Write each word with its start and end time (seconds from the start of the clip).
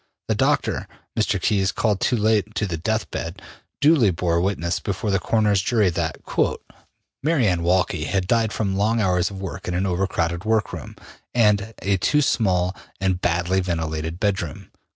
The 0.27 0.33
doctor, 0.33 0.87
Mr. 1.15 1.39
Keys, 1.39 1.71
called 1.71 1.99
too 1.99 2.17
late 2.17 2.55
to 2.55 2.65
the 2.65 2.75
death 2.75 3.11
bed, 3.11 3.39
duly 3.79 4.09
bore 4.09 4.41
witness 4.41 4.79
before 4.79 5.11
the 5.11 5.19
coroner's 5.19 5.61
jury 5.61 5.91
that 5.91 6.23
``Mary 6.25 7.43
Anne 7.43 7.61
Walkley 7.61 8.05
had 8.05 8.25
died 8.25 8.51
from 8.51 8.75
long 8.75 8.99
hours 8.99 9.29
of 9.29 9.39
work 9.39 9.67
in 9.67 9.75
an 9.75 9.85
over 9.85 10.07
crowded 10.07 10.43
workroom, 10.43 10.95
and 11.35 11.75
a 11.83 11.97
too 11.97 12.23
small 12.23 12.75
and 12.99 13.21
badly 13.21 13.59
ventilated 13.59 14.19
bedroom.'' 14.19 14.71